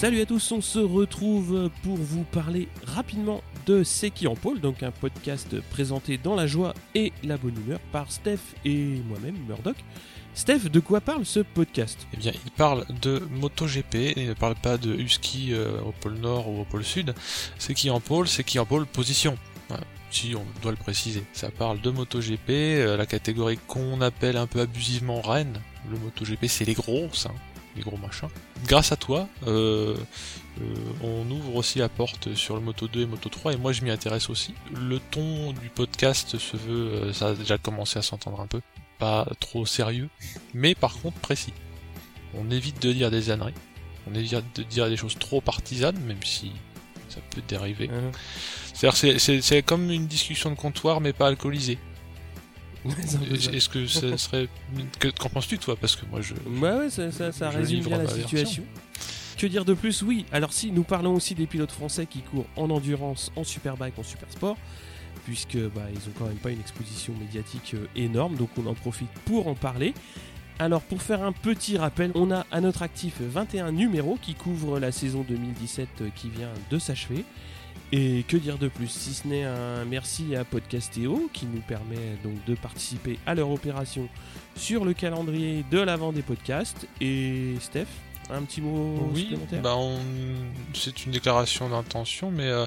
Salut 0.00 0.22
à 0.22 0.24
tous, 0.24 0.50
on 0.52 0.62
se 0.62 0.78
retrouve 0.78 1.68
pour 1.82 1.98
vous 1.98 2.24
parler 2.24 2.68
rapidement 2.86 3.42
de 3.66 3.84
C'est 3.84 4.08
qui 4.08 4.26
en 4.26 4.34
pôle, 4.34 4.58
donc 4.58 4.82
un 4.82 4.92
podcast 4.92 5.60
présenté 5.68 6.16
dans 6.16 6.34
la 6.34 6.46
joie 6.46 6.72
et 6.94 7.12
la 7.22 7.36
bonne 7.36 7.54
humeur 7.62 7.78
par 7.92 8.10
Steph 8.10 8.38
et 8.64 8.78
moi-même, 9.06 9.36
Murdoch. 9.46 9.76
Steph, 10.32 10.70
de 10.70 10.80
quoi 10.80 11.02
parle 11.02 11.26
ce 11.26 11.40
podcast? 11.40 12.06
Eh 12.14 12.16
bien, 12.16 12.32
il 12.46 12.50
parle 12.50 12.86
de 13.02 13.22
MotoGP, 13.30 14.14
il 14.16 14.28
ne 14.28 14.32
parle 14.32 14.54
pas 14.54 14.78
de 14.78 14.94
Husky 14.94 15.52
euh, 15.52 15.78
au 15.82 15.92
pôle 15.92 16.14
Nord 16.14 16.48
ou 16.48 16.62
au 16.62 16.64
pôle 16.64 16.82
Sud. 16.82 17.14
C'est 17.58 17.74
qui 17.74 17.90
en 17.90 18.00
pôle, 18.00 18.26
c'est 18.26 18.42
qui 18.42 18.58
en 18.58 18.64
pôle 18.64 18.86
position. 18.86 19.36
Si 20.10 20.34
on 20.34 20.44
doit 20.62 20.72
le 20.72 20.78
préciser. 20.78 21.22
Ça 21.34 21.50
parle 21.50 21.80
de 21.82 21.90
MotoGP, 21.90 22.48
euh, 22.48 22.96
la 22.96 23.04
catégorie 23.04 23.58
qu'on 23.68 24.00
appelle 24.00 24.38
un 24.38 24.46
peu 24.46 24.60
abusivement 24.60 25.20
Rennes. 25.20 25.60
Le 25.90 25.98
MotoGP, 25.98 26.46
c'est 26.46 26.64
les 26.64 26.74
grosses, 26.74 27.26
hein, 27.26 27.34
les 27.76 27.82
gros 27.82 27.96
machins. 27.96 28.28
Grâce 28.66 28.92
à 28.92 28.96
toi, 28.96 29.28
euh, 29.46 29.96
euh, 30.60 30.74
on 31.02 31.30
ouvre 31.30 31.56
aussi 31.56 31.78
la 31.78 31.88
porte 31.88 32.34
sur 32.34 32.54
le 32.54 32.60
Moto 32.60 32.88
2 32.88 33.02
et 33.02 33.06
Moto 33.06 33.28
3, 33.28 33.54
et 33.54 33.56
moi 33.56 33.72
je 33.72 33.82
m'y 33.82 33.90
intéresse 33.90 34.30
aussi. 34.30 34.54
Le 34.74 34.98
ton 34.98 35.52
du 35.52 35.68
podcast 35.68 36.38
se 36.38 36.56
veut, 36.56 36.92
euh, 36.92 37.12
ça 37.12 37.28
a 37.28 37.34
déjà 37.34 37.58
commencé 37.58 37.98
à 37.98 38.02
s'entendre 38.02 38.40
un 38.40 38.46
peu, 38.46 38.60
pas 38.98 39.26
trop 39.40 39.66
sérieux, 39.66 40.08
mais 40.54 40.74
par 40.74 40.98
contre 41.00 41.18
précis. 41.18 41.52
On 42.34 42.50
évite 42.50 42.80
de 42.80 42.92
dire 42.92 43.10
des 43.10 43.30
âneries, 43.30 43.54
on 44.10 44.14
évite 44.14 44.44
de 44.54 44.62
dire 44.62 44.88
des 44.88 44.96
choses 44.96 45.18
trop 45.18 45.40
partisanes, 45.40 45.98
même 46.06 46.22
si 46.24 46.52
ça 47.08 47.20
peut 47.30 47.42
dériver. 47.48 47.90
C'est-à-dire 48.72 49.32
c'est 49.42 49.62
comme 49.62 49.90
une 49.90 50.06
discussion 50.06 50.50
de 50.50 50.54
comptoir, 50.54 51.00
mais 51.00 51.12
pas 51.12 51.26
alcoolisée. 51.26 51.78
Est-ce 52.86 53.68
que 53.68 53.86
ça 53.86 54.16
serait... 54.16 54.48
que- 54.98 55.08
Qu'en 55.08 55.28
penses-tu 55.28 55.58
toi? 55.58 55.76
Parce 55.76 55.96
que 55.96 56.06
moi 56.06 56.20
je... 56.20 56.34
Ouais, 56.34 56.72
ouais, 56.78 56.90
ça, 56.90 57.10
ça- 57.12 57.32
ça 57.32 57.50
Je 57.50 57.58
résume 57.58 57.76
livre 57.78 57.88
bien 57.90 57.98
la 57.98 58.08
situation. 58.08 58.64
Que 59.38 59.46
dire 59.46 59.64
de 59.64 59.74
plus? 59.74 60.02
Oui, 60.02 60.26
alors 60.32 60.52
si, 60.52 60.70
nous 60.70 60.82
parlons 60.82 61.14
aussi 61.14 61.34
des 61.34 61.46
pilotes 61.46 61.72
français 61.72 62.06
qui 62.06 62.20
courent 62.20 62.46
en 62.56 62.68
endurance, 62.70 63.32
en 63.36 63.44
superbike, 63.44 63.98
en 63.98 64.02
supersport, 64.02 64.56
puisque 65.24 65.56
bah, 65.56 65.82
ils 65.92 65.98
ont 66.08 66.12
quand 66.18 66.26
même 66.26 66.36
pas 66.36 66.50
une 66.50 66.60
exposition 66.60 67.14
médiatique 67.18 67.72
euh, 67.74 67.86
énorme, 67.96 68.36
donc 68.36 68.50
on 68.58 68.66
en 68.66 68.74
profite 68.74 69.08
pour 69.24 69.46
en 69.48 69.54
parler. 69.54 69.94
Alors 70.58 70.82
pour 70.82 71.00
faire 71.00 71.22
un 71.22 71.32
petit 71.32 71.78
rappel, 71.78 72.10
on 72.14 72.30
a 72.30 72.46
à 72.50 72.60
notre 72.60 72.82
actif 72.82 73.14
21 73.20 73.72
numéros 73.72 74.18
qui 74.20 74.34
couvrent 74.34 74.78
la 74.78 74.92
saison 74.92 75.24
2017 75.26 75.88
euh, 76.02 76.08
qui 76.14 76.28
vient 76.28 76.50
de 76.70 76.78
s'achever. 76.78 77.24
Et 77.92 78.24
que 78.28 78.36
dire 78.36 78.56
de 78.56 78.68
plus 78.68 78.88
si 78.88 79.12
ce 79.14 79.26
n'est 79.26 79.42
un 79.42 79.84
merci 79.84 80.36
à 80.36 80.44
Podcastéo 80.44 81.28
qui 81.32 81.46
nous 81.46 81.60
permet 81.60 82.16
donc 82.22 82.44
de 82.46 82.54
participer 82.54 83.18
à 83.26 83.34
leur 83.34 83.50
opération 83.50 84.08
sur 84.54 84.84
le 84.84 84.94
calendrier 84.94 85.64
de 85.72 85.80
l'avant 85.80 86.12
des 86.12 86.22
podcasts. 86.22 86.86
Et 87.00 87.54
Steph, 87.60 87.88
un 88.30 88.42
petit 88.42 88.60
mot 88.60 89.10
Oui, 89.12 89.22
supplémentaire 89.22 89.62
bah 89.62 89.74
on... 89.76 89.98
c'est 90.72 91.04
une 91.04 91.10
déclaration 91.10 91.68
d'intention, 91.68 92.30
mais 92.30 92.46
euh, 92.46 92.64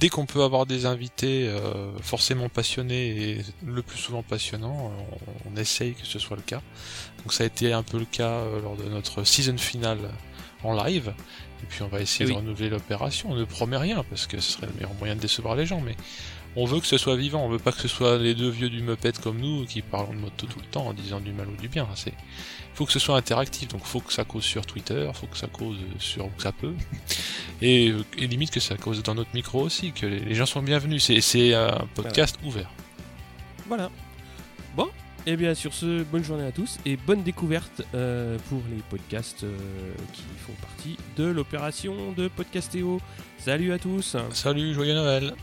dès 0.00 0.08
qu'on 0.08 0.24
peut 0.24 0.42
avoir 0.42 0.64
des 0.64 0.86
invités 0.86 1.48
euh, 1.48 1.92
forcément 2.00 2.48
passionnés 2.48 3.08
et 3.08 3.42
le 3.66 3.82
plus 3.82 3.98
souvent 3.98 4.22
passionnants, 4.22 4.90
euh, 4.90 5.16
on, 5.46 5.52
on 5.52 5.56
essaye 5.60 5.92
que 5.92 6.06
ce 6.06 6.18
soit 6.18 6.36
le 6.36 6.42
cas. 6.42 6.62
Donc 7.18 7.34
ça 7.34 7.44
a 7.44 7.46
été 7.46 7.74
un 7.74 7.82
peu 7.82 7.98
le 7.98 8.06
cas 8.06 8.30
euh, 8.30 8.62
lors 8.62 8.76
de 8.76 8.84
notre 8.84 9.24
season 9.24 9.58
finale 9.58 9.98
en 10.64 10.72
live. 10.84 11.12
Et 11.62 11.66
puis 11.68 11.82
on 11.82 11.88
va 11.88 12.00
essayer 12.00 12.26
Oui. 12.26 12.32
de 12.32 12.36
renouveler 12.38 12.68
l'opération. 12.70 13.30
On 13.30 13.34
ne 13.36 13.44
promet 13.44 13.76
rien 13.76 14.04
parce 14.10 14.26
que 14.26 14.40
ce 14.40 14.52
serait 14.52 14.66
le 14.66 14.72
meilleur 14.74 14.94
moyen 14.94 15.14
de 15.16 15.20
décevoir 15.20 15.54
les 15.56 15.66
gens, 15.66 15.80
mais 15.80 15.94
on 16.56 16.64
veut 16.66 16.80
que 16.80 16.86
ce 16.86 16.98
soit 16.98 17.16
vivant. 17.16 17.44
On 17.44 17.48
veut 17.48 17.58
pas 17.58 17.72
que 17.72 17.80
ce 17.80 17.88
soit 17.88 18.18
les 18.18 18.34
deux 18.34 18.50
vieux 18.50 18.68
du 18.68 18.82
Muppet 18.82 19.12
comme 19.22 19.38
nous 19.38 19.64
qui 19.66 19.80
parlons 19.82 20.12
de 20.12 20.18
moto 20.18 20.46
tout 20.46 20.58
le 20.58 20.66
temps 20.66 20.86
en 20.88 20.92
disant 20.92 21.20
du 21.20 21.32
mal 21.32 21.48
ou 21.48 21.56
du 21.60 21.68
bien. 21.68 21.86
C'est 21.94 22.12
faut 22.74 22.86
que 22.86 22.92
ce 22.92 22.98
soit 22.98 23.16
interactif, 23.18 23.68
donc 23.68 23.84
faut 23.84 24.00
que 24.00 24.12
ça 24.14 24.24
cause 24.24 24.44
sur 24.44 24.64
Twitter, 24.64 25.10
faut 25.14 25.26
que 25.26 25.36
ça 25.36 25.46
cause 25.46 25.76
sur 25.98 26.24
où 26.24 26.30
ça 26.38 26.52
peut, 26.52 26.72
et, 27.60 27.92
et 28.16 28.26
limite 28.26 28.50
que 28.50 28.60
ça 28.60 28.76
cause 28.78 29.02
dans 29.02 29.14
notre 29.14 29.28
micro 29.34 29.60
aussi, 29.60 29.92
que 29.92 30.06
les, 30.06 30.20
les 30.20 30.34
gens 30.34 30.46
sont 30.46 30.62
bienvenus. 30.62 31.04
C'est, 31.04 31.20
c'est 31.20 31.52
un 31.54 31.86
podcast 31.94 32.38
ouvert. 32.44 32.70
Voilà. 33.68 33.90
Et 35.24 35.36
bien 35.36 35.54
sur 35.54 35.72
ce, 35.72 36.02
bonne 36.02 36.24
journée 36.24 36.44
à 36.44 36.50
tous 36.50 36.80
et 36.84 36.96
bonne 36.96 37.22
découverte 37.22 37.82
euh, 37.94 38.36
pour 38.48 38.60
les 38.68 38.82
podcasts 38.90 39.44
euh, 39.44 39.56
qui 40.12 40.24
font 40.38 40.52
partie 40.60 40.96
de 41.16 41.24
l'opération 41.24 42.10
de 42.16 42.26
Podcastéo. 42.26 43.00
Salut 43.38 43.72
à 43.72 43.78
tous 43.78 44.16
Salut, 44.32 44.74
joyeux 44.74 44.94
Noël 44.94 45.34